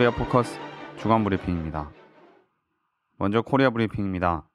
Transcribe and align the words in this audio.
코리아 0.00 0.10
포커스 0.12 0.58
주간 0.96 1.24
브리핑입니다. 1.24 1.90
먼저 3.18 3.42
코리아 3.42 3.68
브리핑입니다. 3.68 4.48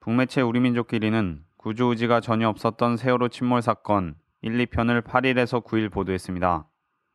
북매체 0.00 0.40
우리 0.40 0.58
민족끼리는 0.58 1.44
구조 1.56 1.90
의지가 1.90 2.20
전혀 2.20 2.48
없었던 2.48 2.96
세월호 2.96 3.28
침몰 3.28 3.62
사건 3.62 4.16
1, 4.42 4.58
2편을 4.66 5.02
8일에서 5.02 5.64
9일 5.64 5.92
보도했습니다. 5.92 6.68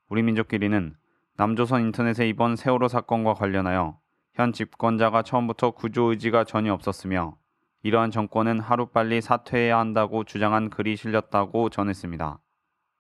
우리 0.08 0.24
민족끼리는 0.24 0.96
남조선 1.36 1.82
인터넷의 1.82 2.30
이번 2.30 2.56
세월호 2.56 2.88
사건과 2.88 3.34
관련하여 3.34 4.00
현 4.36 4.54
집권자가 4.54 5.24
처음부터 5.24 5.72
구조 5.72 6.12
의지가 6.12 6.46
전혀 6.46 6.72
없었으며 6.74 7.36
이러한 7.84 8.12
정권은 8.12 8.62
하루빨리 8.62 9.20
사퇴해야 9.20 9.78
한다고 9.78 10.24
주장한 10.24 10.70
글이 10.70 10.96
실렸다고 10.96 11.70
전했습니다. 11.70 12.40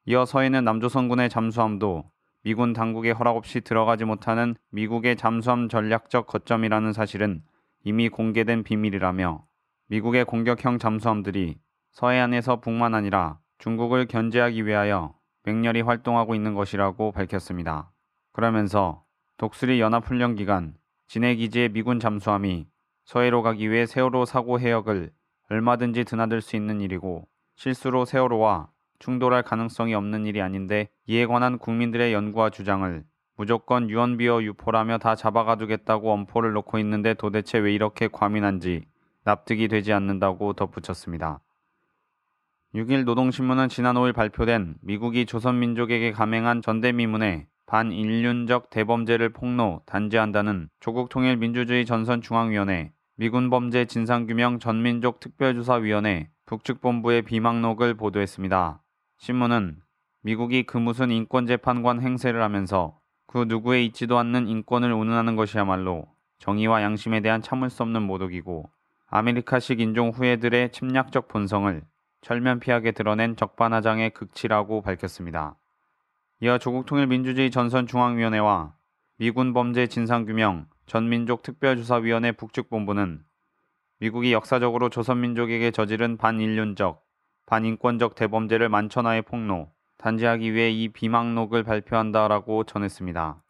이어 0.07 0.25
서해는 0.25 0.65
남조선군의 0.65 1.29
잠수함도 1.29 2.11
미군 2.43 2.73
당국의 2.73 3.13
허락 3.13 3.35
없이 3.35 3.61
들어가지 3.61 4.05
못하는 4.05 4.55
미국의 4.71 5.17
잠수함 5.17 5.67
전략적 5.67 6.27
거점이라는 6.27 6.93
사실은 6.93 7.43
이미 7.83 8.09
공개된 8.09 8.63
비밀이라며 8.63 9.45
미국의 9.87 10.25
공격형 10.25 10.79
잠수함들이 10.79 11.57
서해안에서 11.91 12.61
북만 12.61 12.93
아니라 12.93 13.39
중국을 13.57 14.05
견제하기 14.05 14.65
위하여 14.65 15.15
맹렬히 15.43 15.81
활동하고 15.81 16.35
있는 16.35 16.53
것이라고 16.53 17.11
밝혔습니다. 17.11 17.91
그러면서 18.31 19.03
독수리 19.37 19.81
연합훈련 19.81 20.35
기간 20.35 20.75
진해기지의 21.07 21.69
미군 21.69 21.99
잠수함이 21.99 22.67
서해로 23.03 23.41
가기 23.41 23.69
위해 23.71 23.85
세월호 23.85 24.25
사고 24.25 24.59
해역을 24.59 25.11
얼마든지 25.49 26.03
드나들 26.03 26.41
수 26.41 26.55
있는 26.55 26.79
일이고 26.79 27.27
실수로 27.55 28.05
세월호와 28.05 28.69
충돌할 28.99 29.43
가능성이 29.43 29.93
없는 29.93 30.25
일이 30.25 30.41
아닌데 30.41 30.89
이에 31.07 31.25
관한 31.25 31.57
국민들의 31.57 32.13
연구와 32.13 32.49
주장을 32.49 33.03
무조건 33.35 33.89
유언비어 33.89 34.43
유포라며 34.43 34.97
다 34.97 35.15
잡아가두겠다고 35.15 36.11
엄포를 36.11 36.51
놓고 36.51 36.77
있는데 36.79 37.13
도대체 37.13 37.57
왜 37.57 37.73
이렇게 37.73 38.09
과민한지 38.09 38.83
납득이 39.23 39.69
되지 39.69 39.93
않는다고 39.93 40.53
덧붙였습니다. 40.53 41.39
6일 42.75 43.05
노동신문은 43.05 43.69
지난 43.69 43.95
5일 43.95 44.13
발표된 44.13 44.75
미국이 44.81 45.25
조선민족에게 45.25 46.11
감행한 46.11 46.61
전대미문에 46.61 47.47
반인륜적 47.65 48.69
대범죄를 48.69 49.29
폭로 49.29 49.81
단죄한다는 49.85 50.69
조국 50.79 51.09
통일민주주의 51.09 51.85
전선중앙위원회 51.85 52.91
미군범죄 53.15 53.85
진상규명 53.85 54.59
전민족 54.59 55.19
특별조사위원회 55.19 56.29
북측본부의 56.45 57.21
비망록을 57.23 57.93
보도했습니다. 57.93 58.81
신문은 59.19 59.81
미국이 60.21 60.63
그 60.63 60.77
무슨 60.77 61.11
인권재판관 61.11 62.01
행세를 62.01 62.41
하면서 62.41 62.97
그 63.27 63.45
누구에 63.47 63.83
있지도 63.85 64.17
않는 64.17 64.47
인권을 64.47 64.93
운운하는 64.93 65.35
것이야말로 65.35 66.07
정의와 66.39 66.81
양심에 66.83 67.19
대한 67.19 67.41
참을 67.41 67.69
수 67.69 67.83
없는 67.83 68.01
모독이고 68.01 68.69
아메리카식 69.07 69.81
인종 69.81 70.09
후예들의 70.09 70.71
침략적 70.71 71.27
본성을 71.27 71.83
철면피하게 72.21 72.91
드러낸 72.93 73.35
적반하장의 73.35 74.11
극치라고 74.11 74.81
밝혔습니다. 74.81 75.57
이어 76.39 76.57
조국통일민주주의 76.57 77.51
전선중앙위원회와 77.51 78.73
미군범죄 79.17 79.87
진상규명 79.87 80.67
전민족특별조사위원회 80.85 82.31
북측본부는 82.31 83.21
미국이 83.99 84.31
역사적으로 84.31 84.89
조선민족에게 84.89 85.71
저지른 85.71 86.15
반인륜적, 86.15 87.03
반인권적 87.49 88.13
대범죄를 88.13 88.69
만천하에 88.69 89.21
폭로, 89.21 89.71
단죄하기 89.97 90.53
위해 90.53 90.69
이 90.69 90.87
비망록을 90.89 91.63
발표한다라고 91.63 92.63
전했습니다. 92.65 93.41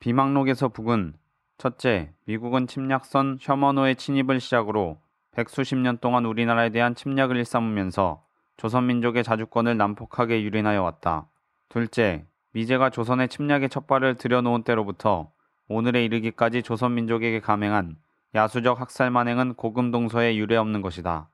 비망록에서 0.00 0.68
북은 0.70 1.14
첫째, 1.56 2.12
미국은 2.24 2.66
침략선 2.66 3.38
셔머노의 3.40 3.94
침입을 3.94 4.40
시작으로 4.40 5.00
백수십 5.30 5.78
년 5.78 5.98
동안 5.98 6.24
우리나라에 6.24 6.70
대한 6.70 6.96
침략을 6.96 7.36
일삼으면서 7.36 8.24
조선민족의 8.56 9.22
자주권을 9.22 9.76
난폭하게 9.76 10.42
유린하여 10.42 10.82
왔다. 10.82 11.28
둘째, 11.68 12.26
미제가 12.50 12.90
조선의 12.90 13.28
침략의 13.28 13.68
첫발을 13.68 14.16
들여놓은 14.16 14.64
때로부터 14.64 15.30
오늘에 15.68 16.04
이르기까지 16.04 16.64
조선민족에게 16.64 17.38
감행한 17.38 17.94
야수적 18.34 18.80
학살 18.80 19.12
만행은 19.12 19.54
고금 19.54 19.92
동서에 19.92 20.34
유례없는 20.34 20.82
것이다. 20.82 21.28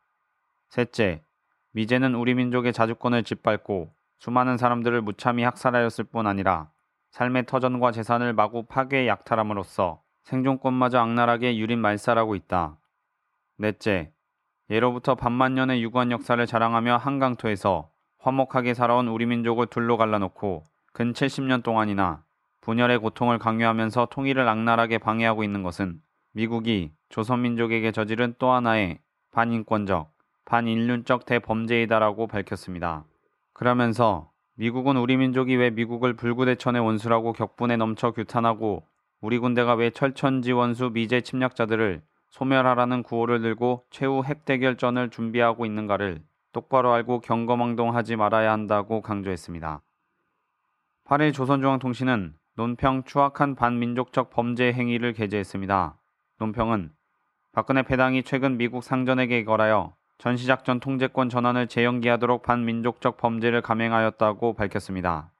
셋째, 0.68 1.22
미제는 1.72 2.14
우리 2.14 2.34
민족의 2.34 2.72
자주권을 2.72 3.24
짓밟고 3.24 3.92
수많은 4.18 4.56
사람들을 4.56 5.00
무참히 5.02 5.42
학살하였을 5.42 6.04
뿐 6.04 6.26
아니라 6.26 6.70
삶의 7.10 7.46
터전과 7.46 7.92
재산을 7.92 8.32
마구 8.32 8.64
파괴 8.64 9.06
약탈함으로써 9.06 10.02
생존권마저 10.24 10.98
악랄하게 10.98 11.56
유린 11.58 11.78
말살하고 11.80 12.34
있다. 12.34 12.78
넷째, 13.58 14.12
예로부터 14.70 15.14
반만 15.14 15.54
년의 15.54 15.82
유구한 15.82 16.10
역사를 16.10 16.44
자랑하며 16.46 16.98
한강토에서 16.98 17.90
화목하게 18.18 18.74
살아온 18.74 19.08
우리 19.08 19.26
민족을 19.26 19.66
둘로 19.66 19.96
갈라놓고 19.96 20.64
근 20.92 21.12
70년 21.12 21.62
동안이나 21.62 22.22
분열의 22.60 22.98
고통을 22.98 23.38
강요하면서 23.38 24.08
통일을 24.10 24.48
악랄하게 24.48 24.98
방해하고 24.98 25.42
있는 25.42 25.62
것은 25.62 26.00
미국이 26.32 26.92
조선민족에게 27.08 27.92
저지른 27.92 28.34
또 28.38 28.52
하나의 28.52 29.00
반인권적, 29.32 30.12
반인륜적 30.44 31.26
대범죄이다라고 31.26 32.26
밝혔습니다. 32.26 33.04
그러면서 33.52 34.30
미국은 34.54 34.96
우리 34.96 35.16
민족이 35.16 35.56
왜 35.56 35.70
미국을 35.70 36.14
불구대천의 36.14 36.82
원수라고 36.82 37.32
격분에 37.32 37.76
넘쳐 37.76 38.10
규탄하고 38.10 38.86
우리 39.20 39.38
군대가 39.38 39.74
왜 39.74 39.90
철천지 39.90 40.52
원수 40.52 40.90
미제 40.90 41.20
침략자들을 41.22 42.02
소멸하라는 42.28 43.02
구호를 43.02 43.40
들고 43.42 43.84
최후 43.90 44.24
핵대결전을 44.24 45.10
준비하고 45.10 45.66
있는가를 45.66 46.22
똑바로 46.52 46.92
알고 46.92 47.20
경거망동하지 47.20 48.16
말아야 48.16 48.52
한다고 48.52 49.00
강조했습니다. 49.00 49.80
8일 51.04 51.32
조선중앙통신은 51.34 52.34
논평 52.54 53.04
추악한 53.04 53.54
반민족적 53.54 54.30
범죄 54.30 54.72
행위를 54.72 55.12
게재했습니다. 55.12 55.98
논평은 56.38 56.90
박근혜 57.52 57.82
패당이 57.82 58.22
최근 58.22 58.56
미국 58.56 58.82
상전에게 58.82 59.44
거하여 59.44 59.94
전시작전 60.22 60.78
통제권 60.78 61.30
전환을 61.30 61.66
재연기하도록 61.66 62.42
반민족적 62.44 63.16
범죄를 63.16 63.60
감행하였다고 63.60 64.52
밝혔습니다. 64.52 65.32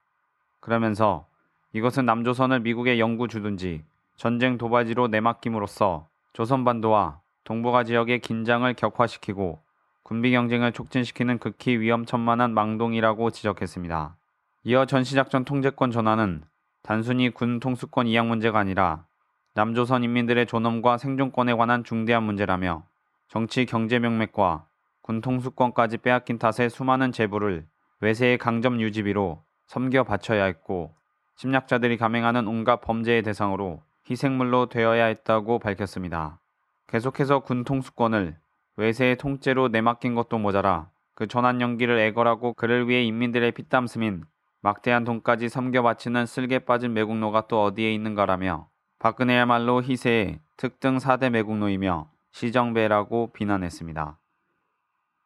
그러면서 0.59 1.25
이것은 1.71 2.05
남조선을 2.05 2.59
미국에 2.59 2.99
영구 2.99 3.29
주든지 3.29 3.85
전쟁 4.17 4.57
도발지로 4.57 5.07
내맡김으로써 5.07 6.09
조선반도와 6.33 7.21
동북아 7.45 7.85
지역의 7.85 8.19
긴장을 8.19 8.73
격화시키고 8.73 9.61
군비 10.03 10.31
경쟁을 10.31 10.73
촉진시키는 10.73 11.37
극히 11.37 11.79
위험천만한 11.79 12.53
망동이라고 12.53 13.31
지적했습니다. 13.31 14.17
이어 14.65 14.85
전시작전 14.85 15.45
통제권 15.45 15.91
전환은 15.91 16.43
단순히 16.81 17.29
군 17.29 17.61
통수권 17.61 18.07
이양 18.07 18.27
문제가 18.27 18.59
아니라 18.59 19.05
남조선 19.53 20.03
인민들의 20.03 20.45
존엄과 20.45 20.97
생존권에 20.97 21.53
관한 21.53 21.85
중대한 21.85 22.23
문제라며 22.23 22.83
정치 23.29 23.65
경제 23.65 23.97
명맥과 23.97 24.65
군 25.03 25.19
통수권까지 25.19 25.97
빼앗긴 25.97 26.39
탓에 26.39 26.69
수많은 26.69 27.11
재부를 27.11 27.65
외세의 27.99 28.37
강점 28.37 28.79
유지비로 28.79 29.43
섬겨 29.67 30.05
바쳐야 30.05 30.45
했고 30.45 30.95
침략자들이 31.35 31.97
감행하는 31.97 32.47
온갖 32.47 32.79
범죄의 32.79 33.21
대상으로 33.21 33.81
희생물로 34.09 34.67
되어야 34.67 35.05
했다고 35.05 35.59
밝혔습니다. 35.59 36.39
계속해서 36.87 37.39
군 37.39 37.65
통수권을 37.65 38.37
외세의 38.77 39.17
통째로 39.17 39.67
내맡긴 39.67 40.15
것도 40.15 40.37
모자라 40.37 40.89
그 41.15 41.27
전환 41.27 41.59
연기를 41.59 41.99
애걸하고 41.99 42.53
그를 42.53 42.87
위해 42.87 43.03
인민들의 43.03 43.51
피땀 43.51 43.87
스민 43.87 44.23
막대한 44.61 45.03
돈까지 45.03 45.49
섬겨 45.49 45.83
바치는 45.83 46.25
쓸개 46.25 46.59
빠진 46.59 46.93
매국노가 46.93 47.47
또 47.49 47.61
어디에 47.61 47.93
있는가라며 47.93 48.69
박근혜야말로 48.99 49.83
희세의 49.83 50.39
특등 50.55 50.97
4대 50.97 51.29
매국노이며 51.29 52.09
시정배라고 52.31 53.33
비난했습니다. 53.33 54.17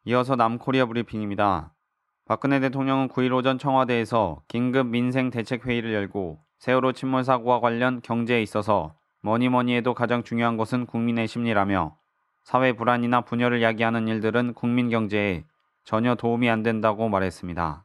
이어서 0.04 0.36
남코리아 0.36 0.86
브리핑입니다. 0.86 1.74
박근혜 2.24 2.60
대통령은 2.60 3.08
9일 3.08 3.34
오전 3.34 3.58
청와대에서 3.58 4.42
긴급 4.48 4.86
민생 4.86 5.30
대책 5.30 5.66
회의를 5.66 5.92
열고 5.92 6.38
세월호 6.58 6.92
침몰 6.92 7.24
사고와 7.24 7.60
관련 7.60 8.00
경제에 8.02 8.42
있어서 8.42 8.94
뭐니 9.22 9.48
뭐니 9.48 9.74
해도 9.74 9.94
가장 9.94 10.22
중요한 10.22 10.56
것은 10.56 10.86
국민의 10.86 11.26
심리라며 11.26 11.96
사회 12.44 12.72
불안이나 12.72 13.22
분열을 13.22 13.62
야기하는 13.62 14.08
일들은 14.08 14.54
국민 14.54 14.88
경제에 14.88 15.44
전혀 15.84 16.14
도움이 16.14 16.48
안 16.48 16.62
된다고 16.62 17.08
말했습니다. 17.08 17.84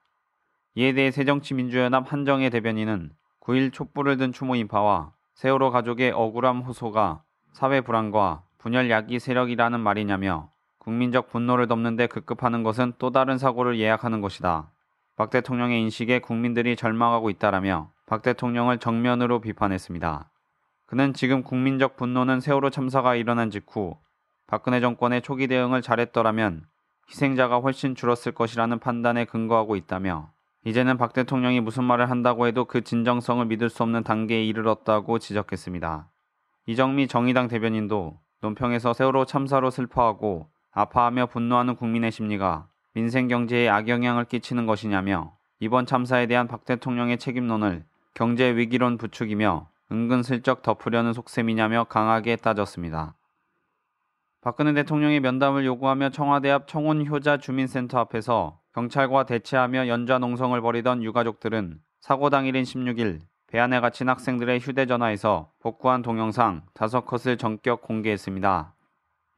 이에 0.76 0.94
대해 0.94 1.12
새정치민주연합 1.12 2.12
한정혜 2.12 2.50
대변인은 2.50 3.12
9일 3.42 3.74
촛불을 3.74 4.18
든 4.18 4.32
추모 4.32 4.56
인파와 4.56 5.12
세월호 5.36 5.72
가족의 5.72 6.12
억울함 6.12 6.62
호소가 6.62 7.24
사회 7.52 7.82
불안과 7.82 8.44
분열 8.58 8.90
야기 8.90 9.20
세력이라는 9.20 9.80
말이냐며 9.80 10.53
국민적 10.84 11.30
분노를 11.30 11.68
덮는데 11.68 12.08
급급하는 12.08 12.64
것은 12.64 12.94
또 13.00 13.12
다른 13.12 13.38
사고를 13.38 13.80
예약하는 13.80 14.20
것이다. 14.22 14.70
박 15.16 15.30
대통령의 15.30 15.82
인식에 15.82 16.20
국민들이 16.20 16.76
절망하고 16.76 17.30
있다라며 17.30 17.92
박 18.06 18.22
대통령을 18.22 18.80
정면으로 18.80 19.40
비판했습니다. 19.40 20.30
그는 20.86 21.14
지금 21.14 21.42
국민적 21.42 21.96
분노는 21.96 22.42
세월호 22.42 22.70
참사가 22.70 23.16
일어난 23.16 23.50
직후 23.50 23.96
박근혜 24.46 24.82
정권의 24.82 25.22
초기 25.22 25.48
대응을 25.48 25.82
잘했더라면 25.82 26.66
희생자가 27.10 27.60
훨씬 27.60 27.96
줄었을 27.96 28.34
것이라는 28.34 28.80
판단에 28.80 29.26
근거하고 29.26 29.76
있다며 29.76 30.32
이제는 30.66 30.98
박 30.98 31.14
대통령이 31.14 31.62
무슨 31.62 31.84
말을 31.86 32.10
한다고 32.10 32.46
해도 32.48 32.66
그 32.66 32.82
진정성을 32.82 33.46
믿을 33.46 33.70
수 33.70 33.84
없는 33.84 34.04
단계에 34.04 34.44
이르렀다고 34.44 35.20
지적했습니다. 35.20 36.10
이정미 36.66 37.08
정의당 37.08 37.48
대변인도 37.48 38.20
논평에서 38.42 38.94
세월호 38.94 39.26
참사로 39.26 39.70
슬퍼하고 39.70 40.53
아파하며 40.74 41.28
분노하는 41.28 41.76
국민의 41.76 42.12
심리가 42.12 42.68
민생 42.94 43.28
경제에 43.28 43.70
악영향을 43.70 44.26
끼치는 44.26 44.66
것이냐며 44.66 45.36
이번 45.60 45.86
참사에 45.86 46.26
대한 46.28 46.48
박 46.48 46.66
대통령의 46.66 47.18
책임론을 47.18 47.86
경제 48.14 48.56
위기론 48.56 48.98
부추기며 48.98 49.68
은근슬쩍 49.92 50.62
덮으려는 50.62 51.14
속셈이냐며 51.14 51.86
강하게 51.86 52.36
따졌습니다. 52.36 53.16
박근혜 54.42 54.74
대통령의 54.74 55.20
면담을 55.20 55.66
요구하며 55.66 56.10
청와대 56.10 56.50
앞 56.50 56.68
청운효자 56.68 57.38
주민센터 57.38 58.00
앞에서 58.00 58.60
경찰과 58.74 59.26
대치하며 59.26 59.88
연좌 59.88 60.18
농성을 60.18 60.60
벌이던 60.60 61.04
유가족들은 61.04 61.80
사고 62.02 62.30
당일인 62.30 62.64
16일 62.64 63.22
배 63.48 63.60
안에 63.60 63.80
갇힌 63.80 64.10
학생들의 64.10 64.60
휴대전화에서 64.60 65.52
복구한 65.60 66.02
동영상 66.02 66.64
다섯 66.74 67.06
컷을 67.06 67.38
전격 67.38 67.84
공개했습니다. 67.84 68.73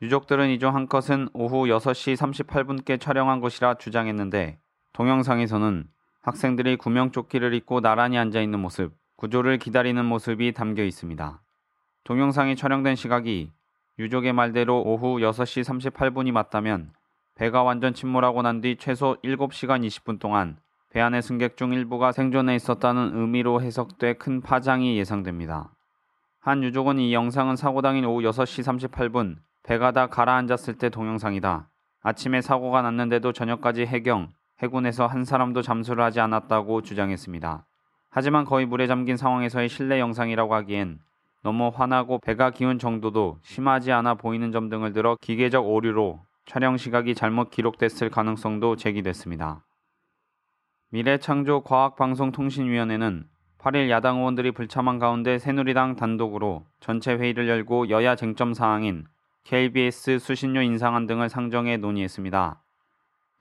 유족들은 0.05 0.49
이중한 0.51 0.87
컷은 0.87 1.29
오후 1.33 1.65
6시 1.65 2.15
38분께 2.15 3.01
촬영한 3.01 3.41
것이라 3.41 3.75
주장했는데 3.75 4.59
동영상에서는 4.93 5.87
학생들이 6.21 6.75
구명조끼를 6.77 7.55
입고 7.55 7.81
나란히 7.81 8.19
앉아 8.19 8.39
있는 8.39 8.59
모습, 8.59 8.93
구조를 9.15 9.57
기다리는 9.57 10.05
모습이 10.05 10.53
담겨 10.53 10.83
있습니다. 10.83 11.41
동영상이 12.03 12.55
촬영된 12.55 12.95
시각이 12.95 13.51
유족의 13.97 14.33
말대로 14.33 14.79
오후 14.83 15.17
6시 15.17 15.63
38분이 15.63 16.31
맞다면 16.31 16.91
배가 17.33 17.63
완전 17.63 17.95
침몰하고 17.95 18.43
난 18.43 18.61
뒤 18.61 18.77
최소 18.77 19.17
7시간 19.23 19.83
20분 19.87 20.19
동안 20.19 20.57
배 20.91 21.01
안의 21.01 21.23
승객 21.23 21.57
중 21.57 21.73
일부가 21.73 22.11
생존해 22.11 22.55
있었다는 22.55 23.11
의미로 23.15 23.59
해석돼 23.59 24.13
큰 24.13 24.41
파장이 24.41 24.99
예상됩니다. 24.99 25.71
한 26.41 26.61
유족은 26.61 26.99
이 26.99 27.11
영상은 27.11 27.55
사고 27.55 27.81
당일 27.81 28.05
오후 28.05 28.21
6시 28.21 28.91
38분 28.91 29.37
배가 29.65 29.91
다 29.91 30.07
가라앉았을 30.07 30.77
때 30.77 30.89
동영상이다. 30.89 31.69
아침에 32.03 32.41
사고가 32.41 32.83
났는데도 32.83 33.33
저녁까지 33.33 33.87
해경, 33.87 34.31
해군에서 34.61 35.07
한 35.07 35.25
사람도 35.25 35.63
잠수를 35.63 36.03
하지 36.03 36.19
않았다고 36.19 36.83
주장했습니다. 36.83 37.65
하지만 38.11 38.45
거의 38.45 38.67
물에 38.67 38.85
잠긴 38.85 39.17
상황에서의 39.17 39.69
실내 39.69 39.99
영상이라고 39.99 40.53
하기엔 40.53 40.99
너무 41.41 41.71
화나고 41.73 42.19
배가 42.19 42.51
기운 42.51 42.77
정도도 42.77 43.39
심하지 43.41 43.91
않아 43.91 44.13
보이는 44.13 44.51
점 44.51 44.69
등을 44.69 44.93
들어 44.93 45.17
기계적 45.19 45.67
오류로 45.67 46.23
촬영 46.45 46.77
시각이 46.77 47.15
잘못 47.15 47.49
기록됐을 47.49 48.11
가능성도 48.11 48.75
제기됐습니다. 48.75 49.65
미래창조과학방송통신위원회는 50.91 53.25
8일 53.57 53.89
야당 53.89 54.19
의원들이 54.19 54.51
불참한 54.51 54.99
가운데 54.99 55.39
새누리당 55.39 55.95
단독으로 55.95 56.67
전체 56.79 57.15
회의를 57.15 57.49
열고 57.49 57.89
여야 57.89 58.15
쟁점 58.15 58.53
사항인 58.53 59.07
KBS 59.45 60.17
수신료 60.17 60.63
인상안 60.63 61.05
등을 61.05 61.29
상정해 61.29 61.77
논의했습니다. 61.77 62.59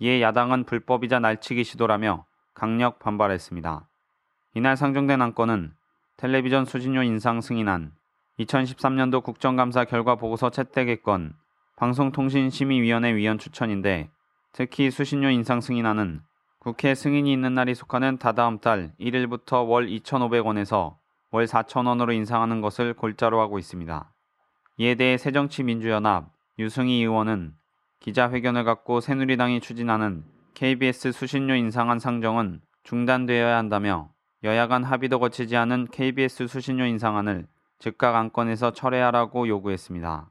이에 0.01 0.21
야당은 0.21 0.65
불법이자 0.65 1.19
날치기 1.19 1.65
시도라며 1.65 2.27
강력 2.53 2.99
반발했습니다. 2.99 3.89
이날 4.53 4.77
상정된 4.77 5.23
안건은 5.23 5.73
텔레비전 6.19 6.67
수신료 6.67 7.03
인상 7.05 7.41
승인안, 7.41 7.93
2013년도 8.39 9.23
국정감사 9.23 9.87
결과 9.87 10.17
보고서 10.17 10.51
채택의건, 10.51 11.33
방송통신심의위원회 11.77 13.15
위원 13.15 13.39
추천인데 13.39 14.11
특히 14.53 14.91
수신료 14.91 15.31
인상 15.31 15.63
승인안은 15.63 16.21
국회 16.59 16.95
승인이 16.95 17.33
있는 17.33 17.55
날이 17.55 17.75
속하는 17.75 18.19
다다음 18.19 18.59
달 18.59 18.93
1일부터 19.01 19.67
월 19.67 19.87
2,500원에서 19.87 20.97
월 21.31 21.47
4,000원으로 21.47 22.13
인상하는 22.13 22.61
것을 22.61 22.93
골자로 22.93 23.41
하고 23.41 23.59
있습니다. 23.59 24.14
이에 24.77 24.97
대해 24.97 25.17
새정치민주연합 25.17 26.31
유승희 26.59 26.95
의원은 26.95 27.55
기자회견을 28.01 28.65
갖고 28.65 29.01
새누리당이 29.01 29.61
추진하는 29.61 30.25
KBS 30.55 31.13
수신료 31.13 31.55
인상안 31.55 32.01
상정은 32.01 32.61
중단되어야 32.83 33.57
한다며 33.57 34.11
여야 34.43 34.67
간 34.67 34.83
합의도 34.83 35.21
거치지 35.21 35.57
않은 35.57 35.89
KBS 35.93 36.49
수신료 36.49 36.87
인상안을 36.87 37.47
즉각 37.79 38.17
안건에서 38.17 38.73
철회하라고 38.73 39.47
요구했습니다. 39.47 40.29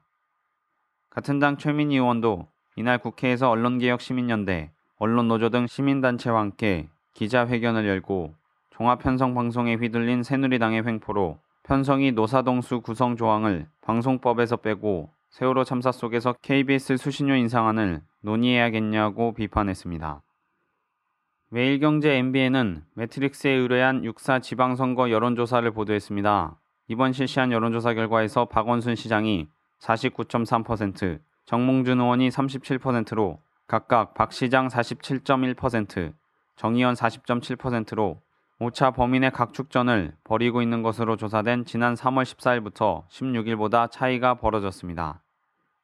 같은 1.08 1.38
당 1.38 1.56
최민희 1.56 1.96
의원도 1.96 2.46
이날 2.76 2.98
국회에서 2.98 3.48
언론개혁시민연대, 3.48 4.72
언론노조 4.98 5.50
등 5.50 5.66
시민단체와 5.66 6.38
함께 6.38 6.88
기자회견을 7.14 7.86
열고 7.88 8.34
종합편성방송에 8.70 9.76
휘둘린 9.76 10.22
새누리당의 10.22 10.84
횡포로 10.86 11.38
편성이 11.64 12.12
노사동수 12.12 12.82
구성 12.82 13.16
조항을 13.16 13.66
방송법에서 13.80 14.56
빼고 14.56 15.10
세월호 15.30 15.64
참사 15.64 15.92
속에서 15.92 16.34
KBS 16.42 16.98
수신료 16.98 17.34
인상안을 17.36 18.02
논의해야겠냐고 18.20 19.32
비판했습니다. 19.32 20.20
매일경제 21.48 22.18
MBN은 22.18 22.84
매트릭스에 22.92 23.50
의뢰한 23.50 24.02
6사 24.02 24.42
지방선거 24.42 25.10
여론조사를 25.10 25.70
보도했습니다. 25.70 26.60
이번 26.88 27.12
실시한 27.14 27.50
여론조사 27.50 27.94
결과에서 27.94 28.44
박원순 28.44 28.94
시장이 28.94 29.48
49.3%, 29.80 31.18
정몽준 31.46 31.98
의원이 31.98 32.28
37%로 32.28 33.40
각각 33.66 34.12
박 34.12 34.34
시장 34.34 34.68
47.1%, 34.68 36.12
정의원 36.56 36.94
40.7%로 36.94 38.20
5차 38.64 38.94
범인의 38.94 39.30
각축전을 39.32 40.14
벌이고 40.24 40.62
있는 40.62 40.82
것으로 40.82 41.16
조사된 41.16 41.66
지난 41.66 41.94
3월 41.94 42.24
14일부터 42.24 43.06
16일보다 43.08 43.90
차이가 43.90 44.34
벌어졌습니다. 44.34 45.22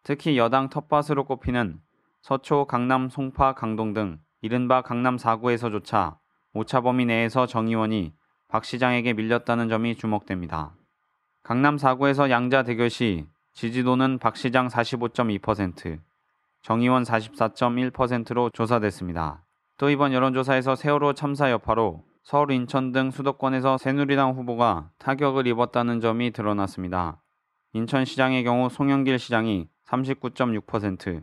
특히 0.02 0.38
여당 0.38 0.70
텃밭으로 0.70 1.24
꼽히는 1.24 1.80
서초, 2.22 2.66
강남, 2.66 3.10
송파, 3.10 3.54
강동 3.54 3.92
등 3.92 4.18
이른바 4.40 4.80
강남 4.80 5.16
4구에서조차 5.16 6.16
5차 6.54 6.82
범위 6.82 7.04
내에서 7.04 7.46
정 7.46 7.68
의원이 7.68 8.14
박 8.48 8.64
시장에게 8.64 9.12
밀렸다는 9.12 9.68
점이 9.68 9.96
주목됩니다. 9.96 10.74
강남 11.42 11.76
4구에서 11.76 12.30
양자 12.30 12.62
대결 12.62 12.88
시 12.88 13.26
지지도는 13.52 14.18
박 14.18 14.36
시장 14.36 14.68
45.2%, 14.68 15.98
정 16.62 16.80
의원 16.80 17.02
44.1%로 17.02 18.50
조사됐습니다. 18.50 19.44
또 19.76 19.90
이번 19.90 20.12
여론조사에서 20.12 20.76
세월호 20.76 21.12
참사 21.14 21.50
여파로 21.50 22.09
서울, 22.22 22.52
인천 22.52 22.92
등 22.92 23.10
수도권에서 23.10 23.78
새누리당 23.78 24.32
후보가 24.32 24.90
타격을 24.98 25.46
입었다는 25.46 26.00
점이 26.00 26.30
드러났습니다. 26.30 27.20
인천시장의 27.72 28.44
경우 28.44 28.68
송영길 28.68 29.18
시장이 29.18 29.68
39.6%, 29.86 31.22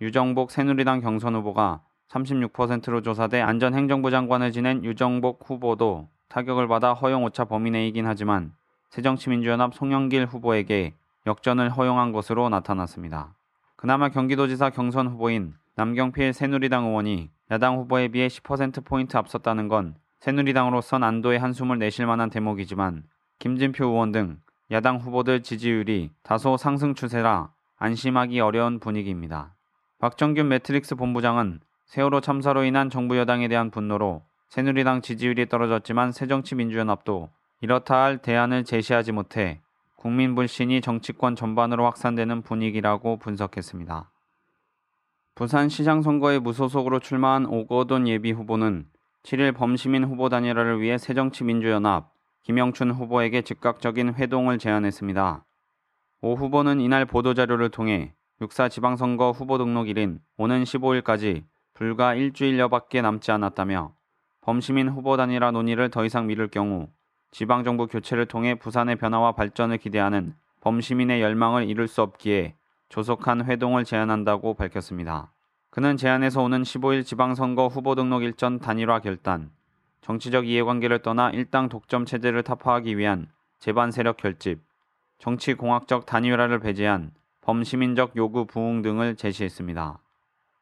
유정복 0.00 0.50
새누리당 0.50 1.00
경선 1.00 1.34
후보가 1.36 1.82
36%로 2.08 3.02
조사돼 3.02 3.40
안전행정부 3.40 4.10
장관을 4.10 4.52
지낸 4.52 4.84
유정복 4.84 5.48
후보도 5.48 6.08
타격을 6.28 6.68
받아 6.68 6.92
허용 6.92 7.24
오차 7.24 7.46
범위 7.46 7.70
내이긴 7.70 8.06
하지만 8.06 8.52
새정치민주연합 8.90 9.74
송영길 9.74 10.26
후보에게 10.26 10.94
역전을 11.26 11.70
허용한 11.70 12.12
것으로 12.12 12.48
나타났습니다. 12.48 13.34
그나마 13.76 14.08
경기도지사 14.08 14.70
경선 14.70 15.08
후보인 15.08 15.54
남경필 15.74 16.32
새누리당 16.32 16.86
의원이 16.86 17.30
야당 17.50 17.76
후보에 17.78 18.08
비해 18.08 18.28
10%포인트 18.28 19.16
앞섰다는 19.16 19.68
건 19.68 19.96
새누리당으로선 20.26 21.04
안도의 21.04 21.38
한숨을 21.38 21.78
내쉴 21.78 22.04
만한 22.04 22.30
대목이지만 22.30 23.04
김진표 23.38 23.86
의원 23.86 24.10
등 24.10 24.40
야당 24.72 24.96
후보들 24.96 25.44
지지율이 25.44 26.10
다소 26.24 26.56
상승 26.56 26.96
추세라 26.96 27.52
안심하기 27.76 28.40
어려운 28.40 28.80
분위기입니다. 28.80 29.54
박정균 30.00 30.48
매트릭스 30.48 30.96
본부장은 30.96 31.60
세월호 31.84 32.22
참사로 32.22 32.64
인한 32.64 32.90
정부 32.90 33.16
여당에 33.16 33.46
대한 33.46 33.70
분노로 33.70 34.24
새누리당 34.48 35.00
지지율이 35.00 35.48
떨어졌지만 35.48 36.10
새정치민주연합도 36.10 37.30
이렇다 37.60 38.02
할 38.02 38.18
대안을 38.18 38.64
제시하지 38.64 39.12
못해 39.12 39.60
국민 39.94 40.34
불신이 40.34 40.80
정치권 40.80 41.36
전반으로 41.36 41.84
확산되는 41.84 42.42
분위기라고 42.42 43.18
분석했습니다. 43.18 44.10
부산시장 45.36 46.02
선거에 46.02 46.40
무소속으로 46.40 46.98
출마한 46.98 47.46
오거돈 47.46 48.08
예비 48.08 48.32
후보는 48.32 48.86
7일 49.26 49.52
범시민 49.56 50.04
후보 50.04 50.28
단일화를 50.28 50.80
위해 50.80 50.98
새정치민주연합 50.98 52.12
김영춘 52.44 52.92
후보에게 52.92 53.42
즉각적인 53.42 54.14
회동을 54.14 54.58
제안했습니다. 54.58 55.44
오 56.20 56.34
후보는 56.36 56.80
이날 56.80 57.04
보도자료를 57.06 57.70
통해 57.70 58.14
6사 58.40 58.70
지방선거 58.70 59.32
후보 59.32 59.58
등록일인 59.58 60.20
오는 60.36 60.62
15일까지 60.62 61.42
불과 61.74 62.14
일주일여밖에 62.14 63.02
남지 63.02 63.32
않았다며 63.32 63.96
범시민 64.42 64.88
후보 64.90 65.16
단일화 65.16 65.50
논의를 65.50 65.90
더 65.90 66.04
이상 66.04 66.28
미룰 66.28 66.46
경우 66.46 66.86
지방정부 67.32 67.88
교체를 67.88 68.26
통해 68.26 68.54
부산의 68.54 68.94
변화와 68.94 69.32
발전을 69.32 69.78
기대하는 69.78 70.36
범시민의 70.60 71.20
열망을 71.20 71.68
이룰 71.68 71.88
수 71.88 72.00
없기에 72.00 72.54
조속한 72.90 73.44
회동을 73.46 73.82
제안한다고 73.82 74.54
밝혔습니다. 74.54 75.32
그는 75.76 75.98
제안에서 75.98 76.42
오는 76.42 76.62
15일 76.62 77.04
지방선거 77.04 77.66
후보 77.66 77.94
등록 77.94 78.22
일전 78.22 78.60
단일화 78.60 79.00
결단, 79.00 79.50
정치적 80.00 80.46
이해관계를 80.46 81.00
떠나 81.00 81.28
일당 81.28 81.68
독점 81.68 82.06
체제를 82.06 82.44
타파하기 82.44 82.96
위한 82.96 83.28
재반 83.58 83.90
세력 83.90 84.16
결집, 84.16 84.62
정치공학적 85.18 86.06
단일화를 86.06 86.60
배제한 86.60 87.10
범시민적 87.42 88.16
요구 88.16 88.46
부응 88.46 88.80
등을 88.80 89.16
제시했습니다. 89.16 89.98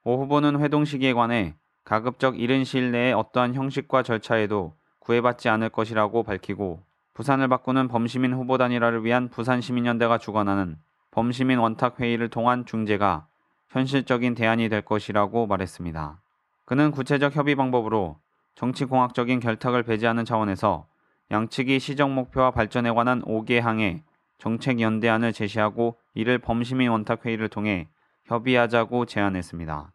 오 0.03 0.17
후보는 0.17 0.59
회동 0.59 0.85
시기에 0.85 1.13
관해 1.13 1.55
가급적 1.85 2.41
이른 2.41 2.65
시일 2.65 2.91
내에 2.91 3.13
어떠한 3.13 3.55
형식과 3.55 4.03
절차에도 4.03 4.75
구애받지 4.99 5.49
않을 5.49 5.69
것이라고 5.69 6.25
밝히고 6.25 6.83
부산을 7.13 7.47
바꾸는 7.47 7.87
범시민 7.87 8.35
후보 8.35 8.59
단일화를 8.59 9.05
위한 9.05 9.29
부산시민연대가 9.29 10.19
주관하는 10.19 10.75
범시민 11.13 11.61
원탁회의를 11.61 12.31
통한 12.31 12.67
중재가 12.67 13.29
현실적인 13.75 14.37
대안이 14.37 14.69
될 14.69 14.83
것이라고 14.83 15.49
말했습니다. 15.49 16.21
그는 16.65 16.93
구체적 16.93 17.35
협의 17.35 17.57
방법으로 17.57 18.21
정치공학적인 18.55 19.41
결탁을 19.41 19.83
배제하는 19.83 20.25
차원에서 20.25 20.87
양측이 21.33 21.81
시정 21.81 22.15
목표와 22.15 22.53
발전에 22.53 22.93
관한 22.93 23.21
5개 23.23 23.59
항의 23.59 24.05
정책 24.39 24.81
연대안을 24.81 25.33
제시하고 25.33 25.99
이를 26.15 26.39
범시민 26.39 26.89
원탁회의를 26.89 27.49
통해 27.49 27.89
협의하자고 28.27 29.07
제안했습니다. 29.07 29.93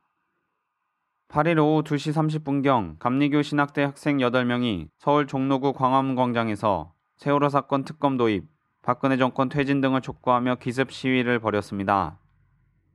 8일 1.30 1.60
오후 1.60 1.82
2시 1.82 2.44
30분경 2.44 3.00
감리교 3.00 3.44
신학대 3.44 3.84
학생 3.84 4.18
8명이 4.18 4.90
서울 4.98 5.26
종로구 5.26 5.72
광화문광장에서 5.72 6.92
세월호 7.16 7.48
사건 7.48 7.86
특검 7.86 8.18
도입, 8.18 8.46
박근혜 8.82 9.16
정권 9.16 9.48
퇴진 9.48 9.80
등을 9.80 10.02
촉구하며 10.02 10.56
기습 10.56 10.92
시위를 10.92 11.40
벌였습니다. 11.40 12.18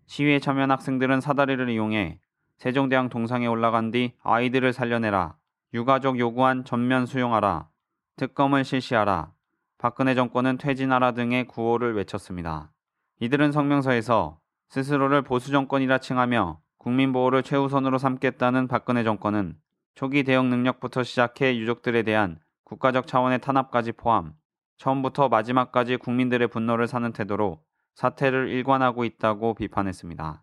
시위에 0.07 0.39
참여한 0.39 0.71
학생들은 0.71 1.21
사다리를 1.21 1.69
이용해 1.69 2.21
세종대왕 2.59 3.09
동상에 3.09 3.47
올라간 3.47 3.91
뒤 3.91 4.13
아이들을 4.23 4.73
살려내라, 4.73 5.37
유가족 5.73 6.19
요구안 6.19 6.65
전면 6.65 7.07
수용하라, 7.07 7.69
특검을 8.17 8.65
실시하라, 8.65 9.33
박근혜 9.79 10.15
정권은 10.15 10.59
퇴진하라 10.59 11.13
등의 11.13 11.47
구호를 11.47 11.95
외쳤습니다. 11.95 12.73
이들은 13.21 13.53
성명서에서 13.53 14.39
스스로를 14.69 15.23
보수 15.23 15.51
정권이라 15.51 15.99
칭하며 15.99 16.61
국민 16.79 17.13
보호를 17.13 17.43
최우선으로 17.43 17.99
삼겠다는 17.99 18.69
박근혜 18.69 19.05
정권은 19.05 19.57
초기 19.95 20.23
대응 20.25 20.51
능력부터 20.51 21.03
시작해 21.03 21.57
유족들에 21.57 22.03
대한 22.03 22.39
국가적 22.65 23.07
차원의 23.07 23.41
탄압까지 23.41 23.93
포함 23.93 24.35
처음부터 24.77 25.29
마지막까지 25.29 25.97
국민들의 25.97 26.49
분노를 26.49 26.89
사는 26.89 27.13
태도로 27.13 27.61
사태를 27.95 28.49
일관하고 28.49 29.05
있다고 29.05 29.55
비판했습니다. 29.55 30.43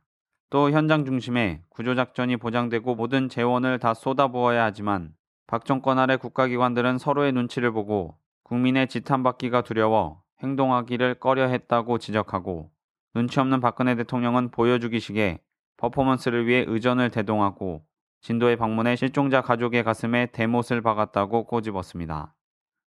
또 0.50 0.72
현장 0.72 1.06
중심에 1.06 1.64
구조작전이 1.70 2.38
보장되고 2.38 2.96
모든 2.96 3.30
재원을 3.30 3.80
다 3.80 3.94
쏟아부어야 3.94 4.66
하지만 4.66 5.14
박 5.48 5.66
정권 5.66 6.00
아래 6.00 6.18
국가기관들은 6.18 6.98
서로의 6.98 7.32
눈치를 7.32 7.72
보고 7.72 8.18
국민의 8.44 8.88
지탄받기가 8.88 9.62
두려워 9.62 10.22
행동하기를 10.42 11.16
꺼려 11.16 11.48
했다고 11.48 12.00
지적하고 12.00 12.72
눈치 13.14 13.40
없는 13.40 13.62
박근혜 13.62 13.96
대통령은 13.96 14.52
보여주기식의 14.52 15.40
퍼포먼스를 15.78 16.48
위해 16.48 16.66
의전을 16.68 17.12
대동하고 17.12 17.84
진도에 18.22 18.56
방문해 18.56 18.96
실종자 18.96 19.42
가족의 19.42 19.84
가슴에 19.84 20.28
대못을 20.28 20.82
박았다고 20.82 21.46
꼬집었습니다. 21.46 22.36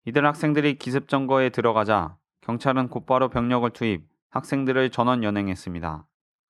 이들 0.06 0.26
학생들이 0.26 0.76
기습 0.76 1.10
점거에 1.10 1.50
들어가자 1.50 2.18
경찰은 2.42 2.88
곧바로 2.88 3.30
병력을 3.30 3.70
투입 3.72 4.08
학생들을 4.29 4.89
전원 4.91 5.24
연행했습니다. 5.24 6.05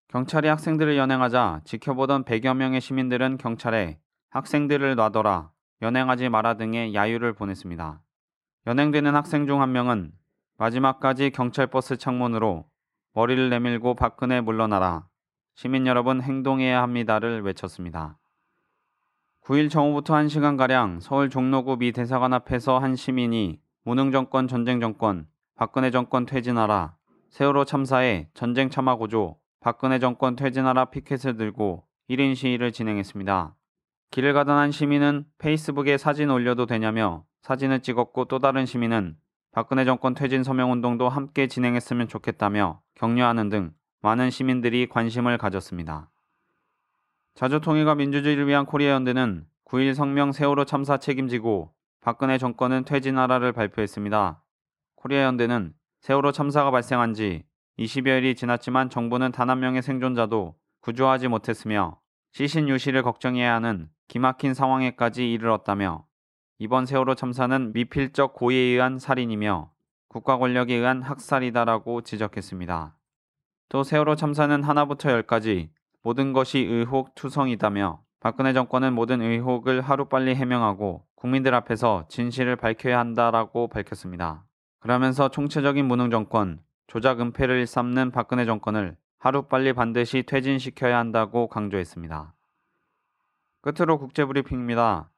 경찰이 0.09 0.47
학생들을 0.47 0.97
연행하자 0.97 1.61
지켜보던 1.65 2.23
100여 2.25 2.55
명의 2.55 2.81
시민들은 2.81 3.37
경찰에 3.37 3.99
학생들을 4.29 4.95
놔둬라, 4.95 5.51
연행하지 5.81 6.29
마라 6.29 6.55
등의 6.55 6.93
야유를 6.93 7.33
보냈습니다. 7.33 8.01
연행되는 8.67 9.15
학생 9.15 9.45
중 9.45 9.61
한 9.61 9.71
명은 9.71 10.11
마지막까지 10.57 11.29
경찰버스 11.29 11.97
창문으로 11.97 12.65
머리를 13.13 13.49
내밀고 13.49 13.95
박근혜 13.95 14.41
물러나라, 14.41 15.07
시민 15.55 15.87
여러분 15.87 16.21
행동해야 16.21 16.81
합니다를 16.81 17.41
외쳤습니다. 17.41 18.17
9일 19.43 19.69
정오부터 19.69 20.13
1시간가량 20.15 20.99
서울 20.99 21.29
종로구 21.29 21.77
미 21.77 21.93
대사관 21.93 22.33
앞에서 22.33 22.79
한 22.79 22.97
시민이 22.97 23.61
무능정권 23.83 24.49
전쟁정권 24.49 25.27
박근혜 25.55 25.89
정권 25.89 26.25
퇴진하라 26.25 26.96
세월호 27.29 27.65
참사에 27.65 28.29
전쟁 28.33 28.69
참화 28.69 28.95
고조 28.95 29.37
박근혜 29.59 29.99
정권 29.99 30.35
퇴진하라 30.35 30.85
피켓을 30.85 31.37
들고 31.37 31.85
1인 32.09 32.35
시위를 32.35 32.71
진행했습니다. 32.71 33.55
길을 34.11 34.33
가던 34.33 34.57
한 34.57 34.71
시민은 34.71 35.25
페이스북에 35.37 35.97
사진 35.97 36.29
올려도 36.29 36.65
되냐며 36.65 37.25
사진을 37.41 37.81
찍었고 37.81 38.25
또 38.25 38.39
다른 38.39 38.65
시민은 38.65 39.17
박근혜 39.51 39.85
정권 39.85 40.13
퇴진 40.13 40.43
서명 40.43 40.71
운동도 40.71 41.09
함께 41.09 41.47
진행했으면 41.47 42.07
좋겠다며 42.07 42.81
격려하는 42.95 43.49
등 43.49 43.73
많은 44.01 44.29
시민들이 44.29 44.87
관심을 44.87 45.37
가졌습니다. 45.37 46.09
자주통일과 47.35 47.95
민주주의를 47.95 48.47
위한 48.47 48.65
코리아 48.65 48.91
연대는 48.91 49.45
9일 49.65 49.93
성명 49.93 50.31
세월호 50.31 50.65
참사 50.65 50.97
책임지고 50.97 51.73
박근혜 52.01 52.37
정권은 52.37 52.85
퇴진하라를 52.85 53.51
발표했습니다. 53.51 54.41
코리아 54.95 55.23
연대는 55.23 55.73
세월호 56.01 56.31
참사가 56.31 56.71
발생한 56.71 57.13
지 57.13 57.43
20여일이 57.79 58.35
지났지만 58.35 58.89
정부는 58.89 59.31
단 59.31 59.49
한 59.49 59.59
명의 59.59 59.81
생존자도 59.81 60.55
구조하지 60.81 61.27
못했으며 61.27 61.99
시신 62.31 62.69
유실을 62.69 63.03
걱정해야 63.03 63.53
하는 63.55 63.89
기막힌 64.07 64.53
상황에까지 64.53 65.31
이르렀다며 65.31 66.05
이번 66.59 66.85
세월호 66.85 67.15
참사는 67.15 67.73
미필적 67.73 68.33
고의에 68.33 68.59
의한 68.59 68.99
살인이며 68.99 69.71
국가 70.07 70.37
권력에 70.37 70.75
의한 70.75 71.01
학살이다라고 71.01 72.01
지적했습니다. 72.01 72.95
또 73.69 73.83
세월호 73.83 74.15
참사는 74.15 74.63
하나부터 74.63 75.11
열까지 75.11 75.69
모든 76.03 76.31
것이 76.33 76.59
의혹 76.59 77.13
투성이다며 77.15 78.01
박근혜 78.19 78.53
정권은 78.53 78.93
모든 78.93 79.21
의혹을 79.21 79.81
하루빨리 79.81 80.35
해명하고 80.35 81.05
국민들 81.15 81.53
앞에서 81.53 82.05
진실을 82.07 82.55
밝혀야 82.55 82.97
한다라고 82.97 83.67
밝혔습니다. 83.67 84.46
그러면서 84.79 85.29
총체적인 85.29 85.85
무능 85.85 86.09
정권, 86.09 86.59
조작 86.87 87.19
은폐를 87.19 87.59
일삼는 87.59 88.11
박근혜 88.11 88.45
정권을 88.45 88.95
하루빨리 89.19 89.73
반드시 89.73 90.23
퇴진시켜야 90.23 90.97
한다고 90.97 91.47
강조했습니다. 91.47 92.33
끝으로 93.61 93.97
국제브리핑입니다. 93.97 95.09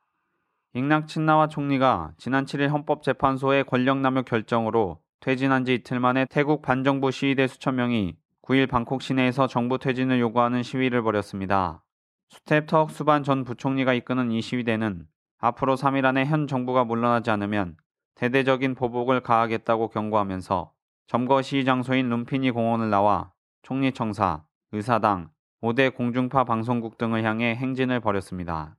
잉낙 0.73 1.07
친나와 1.07 1.47
총리가 1.47 2.13
지난 2.17 2.45
7일 2.45 2.69
헌법재판소의 2.69 3.65
권력남용 3.65 4.23
결정으로 4.23 5.01
퇴진한 5.19 5.65
지 5.65 5.75
이틀 5.75 5.99
만에 5.99 6.25
태국 6.29 6.61
반정부 6.61 7.11
시위대 7.11 7.47
수천 7.47 7.75
명이 7.75 8.15
9일 8.43 8.69
방콕 8.69 9.01
시내에서 9.01 9.47
정부 9.47 9.77
퇴진을 9.77 10.19
요구하는 10.19 10.63
시위를 10.63 11.03
벌였습니다. 11.03 11.83
수탭턱 12.31 12.91
수반 12.91 13.23
전 13.23 13.43
부총리가 13.43 13.93
이끄는 13.93 14.31
이 14.31 14.41
시위대는 14.41 15.07
앞으로 15.39 15.75
3일 15.75 16.05
안에 16.05 16.25
현 16.25 16.47
정부가 16.47 16.83
물러나지 16.83 17.31
않으면 17.31 17.75
대대적인 18.19 18.75
보복을 18.75 19.21
가하겠다고 19.21 19.88
경고하면서 19.88 20.73
점거 21.07 21.41
시위 21.41 21.63
장소인 21.63 22.09
룸피니 22.09 22.51
공원을 22.51 22.89
나와 22.89 23.31
총리 23.61 23.93
청사, 23.93 24.43
의사당, 24.73 25.29
5대 25.61 25.95
공중파 25.95 26.43
방송국 26.43 26.97
등을 26.97 27.23
향해 27.23 27.55
행진을 27.55 28.01
벌였습니다. 28.01 28.75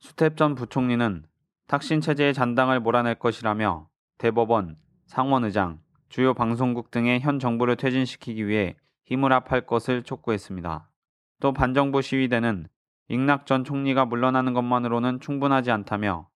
수탭 0.00 0.36
전 0.36 0.56
부총리는 0.56 1.24
탁신 1.68 2.00
체제의 2.00 2.34
잔당을 2.34 2.80
몰아낼 2.80 3.14
것이라며 3.14 3.88
대법원, 4.18 4.76
상원의장, 5.06 5.78
주요 6.08 6.34
방송국 6.34 6.90
등의 6.90 7.20
현 7.20 7.38
정부를 7.38 7.76
퇴진시키기 7.76 8.48
위해 8.48 8.74
힘을 9.06 9.32
합할 9.32 9.64
것을 9.64 10.02
촉구했습니다. 10.02 10.90
또 11.38 11.52
반정부 11.52 12.02
시위대는 12.02 12.66
익낙 13.06 13.46
전 13.46 13.62
총리가 13.62 14.06
물러나는 14.06 14.54
것만으로는 14.54 15.20
충분하지 15.20 15.70
않다며 15.70 16.31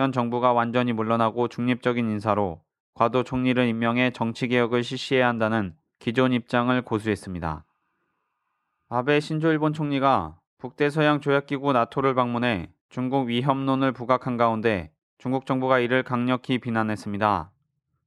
현 0.00 0.12
정부가 0.12 0.54
완전히 0.54 0.94
물러나고 0.94 1.48
중립적인 1.48 2.08
인사로 2.08 2.62
과도 2.94 3.22
총리를 3.22 3.62
임명해 3.68 4.12
정치개혁을 4.12 4.82
실시해야 4.82 5.28
한다는 5.28 5.74
기존 5.98 6.32
입장을 6.32 6.80
고수했습니다. 6.80 7.66
아베 8.88 9.20
신조 9.20 9.50
일본 9.50 9.74
총리가 9.74 10.38
북대서양 10.56 11.20
조약기구 11.20 11.74
나토를 11.74 12.14
방문해 12.14 12.72
중국 12.88 13.28
위협론을 13.28 13.92
부각한 13.92 14.38
가운데 14.38 14.90
중국 15.18 15.44
정부가 15.44 15.80
이를 15.80 16.02
강력히 16.02 16.56
비난했습니다. 16.56 17.50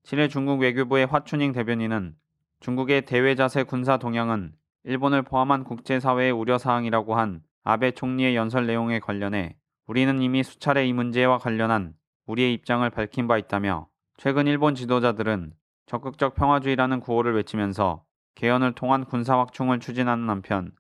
7일 0.04 0.32
중국 0.32 0.62
외교부의 0.62 1.06
화춘잉 1.06 1.52
대변인은 1.52 2.16
중국의 2.60 3.06
대외자세 3.06 3.64
군사 3.64 3.98
동향은 3.98 4.54
일본을 4.84 5.22
포함한 5.22 5.64
국제사회의 5.64 6.32
우려사항이라고 6.32 7.16
한 7.16 7.44
아베 7.64 7.92
총리의 7.92 8.36
연설 8.36 8.66
내용에 8.66 9.00
관련해 9.00 9.56
우리는 9.94 10.24
이미 10.24 10.42
수차례 10.42 10.88
이 10.88 10.92
문제와 10.92 11.38
관련한 11.38 11.94
우리의 12.26 12.52
입장을 12.56 12.90
밝힌 12.90 13.28
바 13.28 13.38
있다며 13.38 13.86
최근 14.18 14.48
일본 14.48 14.74
지도자들은 14.74 15.54
적극적 15.86 16.34
평화주의라는 16.34 17.00
구호를 17.00 17.36
외치면서 17.36 18.04
개헌을 18.34 18.74
통한 18.74 19.06
군사 19.06 19.38
확충을 19.38 19.80
추진하는 19.80 20.28
한편 20.32 20.72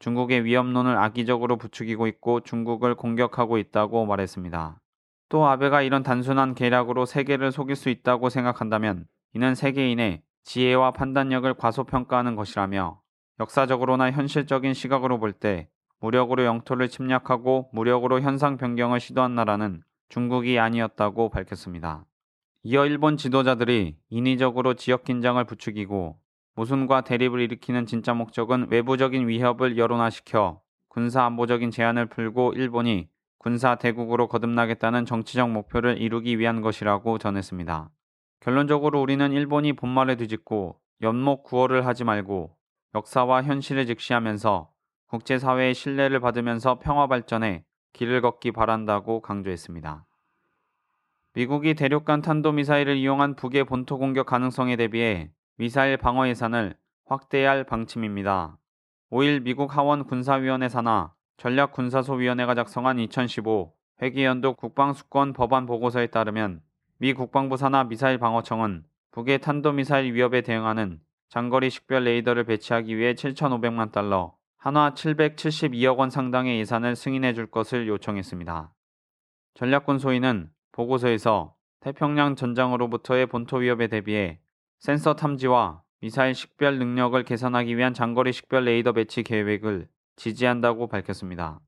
중국의 0.00 0.42
위협론을 0.42 0.96
악의적으로 0.96 1.58
부추기고 1.58 2.08
있고 2.08 2.40
중국을 2.40 2.96
공격하고 2.96 3.58
있다고 3.58 4.04
말했습니다. 4.04 4.80
또 5.28 5.46
아베가 5.46 5.82
이런 5.82 6.02
단순한 6.02 6.56
계략으로 6.56 7.06
세계를 7.06 7.52
속일 7.52 7.76
수 7.76 7.88
있다고 7.88 8.30
생각한다면 8.30 9.06
이는 9.34 9.54
세계인의 9.54 10.22
지혜와 10.42 10.90
판단력을 10.90 11.54
과소평가하는 11.54 12.34
것이라며 12.34 13.00
역사적으로나 13.38 14.10
현실적인 14.10 14.74
시각으로 14.74 15.20
볼 15.20 15.34
때 15.34 15.68
무력으로 16.00 16.44
영토를 16.44 16.88
침략하고 16.88 17.70
무력으로 17.72 18.20
현상 18.20 18.56
변경을 18.56 19.00
시도한 19.00 19.34
나라는 19.34 19.82
중국이 20.08 20.58
아니었다고 20.58 21.30
밝혔습니다. 21.30 22.04
이어 22.62 22.84
일본 22.86 23.16
지도자들이 23.16 23.96
인위적으로 24.10 24.74
지역 24.74 25.04
긴장을 25.04 25.42
부추기고 25.44 26.18
모순과 26.54 27.02
대립을 27.02 27.40
일으키는 27.40 27.86
진짜 27.86 28.14
목적은 28.14 28.68
외부적인 28.70 29.28
위협을 29.28 29.78
여론화시켜 29.78 30.60
군사 30.88 31.24
안보적인 31.24 31.70
제한을 31.70 32.06
풀고 32.06 32.54
일본이 32.54 33.08
군사 33.38 33.76
대국으로 33.76 34.26
거듭나겠다는 34.28 35.04
정치적 35.04 35.50
목표를 35.50 35.98
이루기 36.00 36.38
위한 36.38 36.62
것이라고 36.62 37.18
전했습니다. 37.18 37.90
결론적으로 38.40 39.00
우리는 39.00 39.30
일본이 39.32 39.72
본말을 39.74 40.16
뒤집고 40.16 40.80
연목 41.02 41.44
구호를 41.44 41.86
하지 41.86 42.04
말고 42.04 42.56
역사와 42.94 43.42
현실을 43.42 43.86
직시하면서 43.86 44.70
국제사회의 45.06 45.74
신뢰를 45.74 46.20
받으면서 46.20 46.78
평화 46.78 47.06
발전에 47.06 47.64
길을 47.92 48.20
걷기 48.20 48.52
바란다고 48.52 49.20
강조했습니다. 49.20 50.04
미국이 51.34 51.74
대륙간 51.74 52.22
탄도미사일을 52.22 52.96
이용한 52.96 53.36
북의 53.36 53.64
본토 53.64 53.98
공격 53.98 54.26
가능성에 54.26 54.76
대비해 54.76 55.30
미사일 55.56 55.96
방어 55.96 56.28
예산을 56.28 56.76
확대할 57.04 57.64
방침입니다. 57.64 58.58
5일 59.10 59.42
미국 59.42 59.76
하원 59.76 60.04
군사위원회 60.04 60.68
산하 60.68 61.12
전략군사소위원회가 61.36 62.54
작성한 62.54 62.98
2015 62.98 63.72
회기연도 64.02 64.54
국방수권 64.54 65.32
법안 65.32 65.66
보고서에 65.66 66.08
따르면 66.08 66.60
미 66.98 67.12
국방부 67.12 67.56
산하 67.56 67.84
미사일 67.84 68.18
방어청은 68.18 68.84
북의 69.12 69.40
탄도미사일 69.40 70.12
위협에 70.14 70.42
대응하는 70.42 71.00
장거리 71.28 71.70
식별 71.70 72.04
레이더를 72.04 72.44
배치하기 72.44 72.96
위해 72.96 73.14
7,500만 73.14 73.92
달러, 73.92 74.35
한화 74.66 74.94
772억 74.94 75.96
원 75.98 76.10
상당의 76.10 76.58
예산을 76.58 76.96
승인해 76.96 77.34
줄 77.34 77.46
것을 77.46 77.86
요청했습니다. 77.86 78.74
전략군 79.54 80.00
소위는 80.00 80.50
보고서에서 80.72 81.54
태평양 81.78 82.34
전장으로부터의 82.34 83.26
본토 83.26 83.58
위협에 83.58 83.86
대비해 83.86 84.40
센서 84.80 85.14
탐지와 85.14 85.82
미사일 86.00 86.34
식별 86.34 86.80
능력을 86.80 87.22
개선하기 87.22 87.76
위한 87.76 87.94
장거리 87.94 88.32
식별 88.32 88.64
레이더 88.64 88.94
배치 88.94 89.22
계획을 89.22 89.86
지지한다고 90.16 90.88
밝혔습니다. 90.88 91.60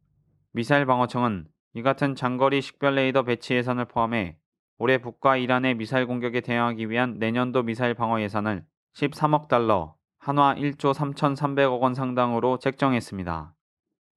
미사일 0.50 0.84
방어청은 0.84 1.46
이 1.74 1.82
같은 1.82 2.16
장거리 2.16 2.60
식별 2.60 2.96
레이더 2.96 3.22
배치 3.22 3.54
예산을 3.54 3.84
포함해 3.84 4.38
올해 4.76 4.98
북과 4.98 5.36
이란의 5.36 5.76
미사일 5.76 6.08
공격에 6.08 6.40
대응하기 6.40 6.90
위한 6.90 7.20
내년도 7.20 7.62
미사일 7.62 7.94
방어 7.94 8.20
예산을 8.20 8.64
13억 8.96 9.46
달러, 9.46 9.94
한화 10.28 10.56
1조 10.56 10.92
3,300억 10.92 11.80
원 11.80 11.94
상당으로 11.94 12.58
책정했습니다. 12.58 13.54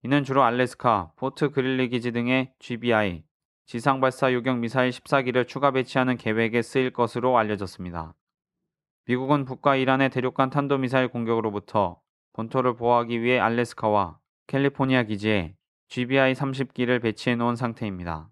이는 0.03 0.23
주로 0.25 0.43
알래스카, 0.43 1.13
포트 1.15 1.51
그릴리 1.51 1.87
기지 1.87 2.11
등의 2.11 2.51
GBI, 2.59 3.23
지상발사 3.65 4.33
요격 4.33 4.57
미사일 4.57 4.89
14기를 4.89 5.47
추가 5.47 5.71
배치하는 5.71 6.17
계획에 6.17 6.63
쓰일 6.63 6.91
것으로 6.91 7.37
알려졌습니다. 7.37 8.13
미국은 9.05 9.45
북과 9.45 9.77
이란의 9.77 10.09
대륙간 10.09 10.49
탄도미사일 10.49 11.07
공격으로부터 11.07 12.01
본토를 12.33 12.75
보호하기 12.75 13.21
위해 13.21 13.39
알래스카와 13.39 14.19
캘리포니아 14.47 15.03
기지에 15.03 15.55
GBI 15.87 16.33
30기를 16.33 17.01
배치해 17.01 17.37
놓은 17.37 17.55
상태입니다. 17.55 18.29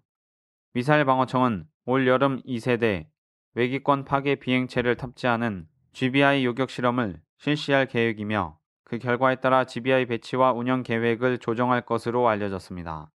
미사일 0.74 1.06
방어청은 1.06 1.64
올 1.86 2.06
여름 2.06 2.42
2세대 2.42 3.06
외기권 3.54 4.04
파괴 4.04 4.34
비행체를 4.34 4.98
탑재하는 4.98 5.66
GBI 5.94 6.44
요격 6.44 6.68
실험을 6.68 7.22
실시할 7.40 7.86
계획이며 7.86 8.58
그 8.84 8.98
결과에 8.98 9.36
따라 9.36 9.64
GBI 9.64 10.04
배치와 10.04 10.52
운영 10.52 10.82
계획을 10.82 11.38
조정할 11.38 11.80
것으로 11.80 12.28
알려졌습니다. 12.28 13.10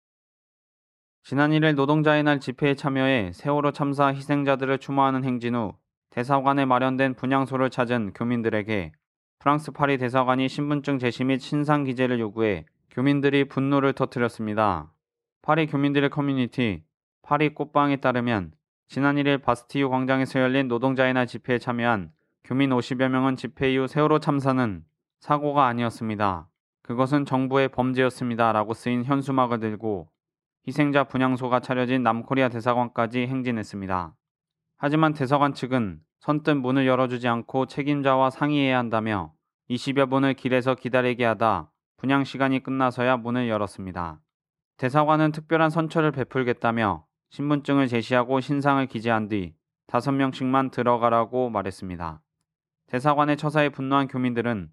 지난 1.23 1.51
1일 1.51 1.75
노동자의 1.75 2.23
날 2.23 2.39
집회에 2.39 2.75
참여해 2.75 3.31
세월호 3.33 3.71
참사 3.71 4.07
희생자들을 4.07 4.77
추모하는 4.77 5.25
행진 5.25 5.55
후 5.55 5.73
대사관에 6.09 6.63
마련된 6.63 7.15
분향소를 7.15 7.69
찾은 7.69 8.13
교민들에게 8.13 8.93
프랑스 9.39 9.71
파리 9.71 9.97
대사관이 9.97 10.47
신분증 10.47 10.99
제시 10.99 11.25
및 11.25 11.39
신상 11.39 11.83
기재를 11.83 12.21
요구해 12.21 12.65
교민들이 12.91 13.43
분노를 13.43 13.91
터뜨렸습니다. 13.91 14.93
파리 15.41 15.67
교민들의 15.67 16.09
커뮤니티 16.09 16.85
파리 17.23 17.53
꼬빵에 17.53 17.97
따르면 17.97 18.53
지난 18.87 19.17
1일 19.17 19.41
바스티유 19.41 19.89
광장에서 19.89 20.39
열린 20.39 20.69
노동자의 20.69 21.13
날 21.13 21.27
집회에 21.27 21.57
참여한 21.59 22.13
교민 22.43 22.71
50여 22.71 23.07
명은 23.07 23.37
집회 23.37 23.73
이후 23.73 23.87
세월호 23.87 24.19
참사는 24.19 24.83
사고가 25.21 25.65
아니었습니다. 25.67 26.49
그것은 26.81 27.23
정부의 27.23 27.69
범죄였습니다. 27.69 28.51
라고 28.51 28.73
쓰인 28.73 29.05
현수막을 29.05 29.61
들고 29.61 30.09
희생자 30.67 31.05
분향소가 31.05 31.61
차려진 31.61 32.03
남코리아 32.03 32.49
대사관까지 32.49 33.27
행진했습니다. 33.27 34.15
하지만 34.75 35.13
대사관 35.13 35.53
측은 35.53 36.01
선뜻 36.19 36.57
문을 36.57 36.85
열어주지 36.85 37.29
않고 37.29 37.67
책임자와 37.67 38.29
상의해야 38.29 38.77
한다며 38.77 39.33
20여 39.69 40.09
분을 40.09 40.33
길에서 40.33 40.75
기다리게 40.75 41.23
하다 41.23 41.71
분양 41.95 42.25
시간이 42.25 42.61
끝나서야 42.61 43.17
문을 43.17 43.47
열었습니다. 43.47 44.19
대사관은 44.75 45.31
특별한 45.31 45.69
선처를 45.69 46.11
베풀겠다며 46.11 47.05
신분증을 47.29 47.87
제시하고 47.87 48.41
신상을 48.41 48.85
기재한 48.87 49.29
뒤 49.29 49.55
5명씩만 49.87 50.71
들어가라고 50.71 51.49
말했습니다. 51.49 52.22
대사관의 52.93 53.37
처사에 53.37 53.69
분노한 53.69 54.07
교민들은 54.07 54.69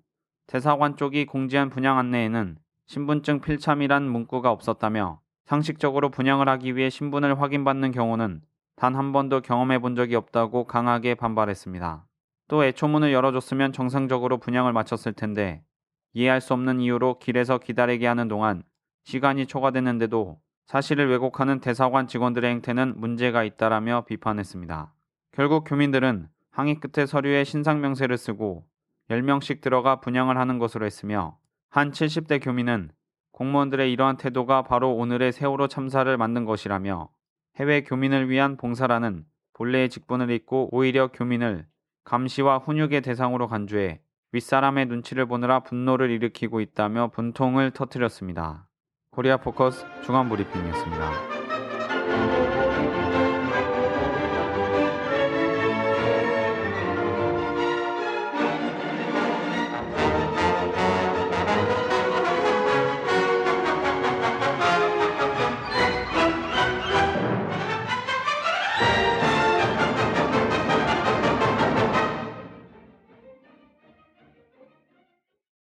대사관 0.46 0.98
쪽이 0.98 1.24
공지한 1.24 1.70
분양 1.70 1.96
안내에는 1.96 2.58
신분증 2.84 3.40
필참이란 3.40 4.10
문구가 4.10 4.50
없었다며 4.50 5.22
상식적으로 5.46 6.10
분양을 6.10 6.46
하기 6.46 6.76
위해 6.76 6.90
신분을 6.90 7.40
확인받는 7.40 7.92
경우는 7.92 8.42
단 8.76 8.94
한 8.94 9.12
번도 9.12 9.40
경험해 9.40 9.78
본 9.78 9.96
적이 9.96 10.16
없다고 10.16 10.64
강하게 10.64 11.14
반발했습니다. 11.14 12.04
또 12.48 12.62
애초문을 12.62 13.10
열어줬으면 13.10 13.72
정상적으로 13.72 14.36
분양을 14.36 14.74
마쳤을 14.74 15.14
텐데 15.14 15.64
이해할 16.12 16.42
수 16.42 16.52
없는 16.52 16.80
이유로 16.80 17.20
길에서 17.20 17.56
기다리게 17.56 18.06
하는 18.06 18.28
동안 18.28 18.62
시간이 19.04 19.46
초과됐는데도 19.46 20.38
사실을 20.66 21.08
왜곡하는 21.08 21.60
대사관 21.60 22.06
직원들의 22.06 22.50
행태는 22.50 23.00
문제가 23.00 23.44
있다라며 23.44 24.04
비판했습니다. 24.04 24.92
결국 25.32 25.64
교민들은 25.64 26.28
항의 26.50 26.80
끝에 26.80 27.06
서류에 27.06 27.44
신상 27.44 27.80
명세를 27.80 28.16
쓰고 28.16 28.64
10명씩 29.08 29.60
들어가 29.60 30.00
분양을 30.00 30.36
하는 30.36 30.58
것으로 30.58 30.86
했으며 30.86 31.38
한 31.68 31.90
70대 31.90 32.42
교민은 32.42 32.90
공무원들의 33.32 33.92
이러한 33.92 34.16
태도가 34.16 34.62
바로 34.62 34.94
오늘의 34.94 35.32
세월호 35.32 35.68
참사를 35.68 36.14
만든 36.16 36.44
것이라며 36.44 37.08
해외 37.56 37.82
교민을 37.82 38.28
위한 38.28 38.56
봉사라는 38.56 39.24
본래의 39.54 39.88
직분을 39.88 40.30
잊고 40.30 40.68
오히려 40.72 41.08
교민을 41.08 41.66
감시와 42.04 42.58
훈육의 42.58 43.02
대상으로 43.02 43.48
간주해 43.48 44.00
윗사람의 44.32 44.86
눈치를 44.86 45.26
보느라 45.26 45.60
분노를 45.60 46.10
일으키고 46.10 46.60
있다며 46.60 47.08
분통을 47.08 47.72
터뜨렸습니다. 47.72 48.68
코리아 49.10 49.36
포커스 49.36 49.84
중앙 50.04 50.28
브리핑이었습니다. 50.28 52.39